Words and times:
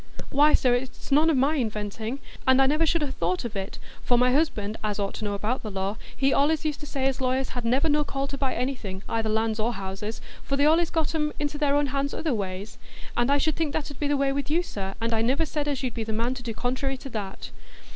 "Why, 0.31 0.55
sir, 0.55 0.73
it's 0.73 1.11
none 1.11 1.29
o' 1.29 1.35
my 1.35 1.57
inventing, 1.57 2.17
and 2.47 2.59
I 2.59 2.65
should 2.85 3.01
never 3.01 3.11
ha' 3.11 3.13
thought 3.13 3.45
of 3.45 3.55
it; 3.55 3.77
for 4.01 4.17
my 4.17 4.31
husband, 4.33 4.77
as 4.83 4.97
ought 4.97 5.13
to 5.17 5.23
know 5.25 5.35
about 5.35 5.61
the 5.61 5.69
law, 5.69 5.97
he 6.17 6.31
allays 6.31 6.65
used 6.65 6.79
to 6.79 6.87
say 6.87 7.05
as 7.05 7.21
lawyers 7.21 7.49
had 7.49 7.65
never 7.65 7.87
no 7.87 8.03
call 8.03 8.25
to 8.29 8.35
buy 8.39 8.55
anything,—either 8.55 9.29
lands 9.29 9.59
or 9.59 9.73
houses,—for 9.73 10.57
they 10.57 10.65
allays 10.65 10.89
got 10.89 11.13
'em 11.13 11.33
into 11.39 11.59
their 11.59 11.79
hands 11.85 12.15
other 12.15 12.33
ways. 12.33 12.79
An' 13.15 13.29
I 13.29 13.37
should 13.37 13.55
think 13.55 13.73
that 13.73 13.91
'ud 13.91 13.99
be 13.99 14.07
the 14.07 14.17
way 14.17 14.31
with 14.31 14.49
you, 14.49 14.63
sir; 14.63 14.95
and 14.99 15.13
I 15.13 15.21
niver 15.21 15.45
said 15.45 15.67
as 15.67 15.83
you'd 15.83 15.93
be 15.93 16.03
the 16.03 16.13
man 16.13 16.33
to 16.33 16.41
do 16.41 16.55
contrairy 16.55 16.97
to 16.97 17.09
that." 17.11 17.51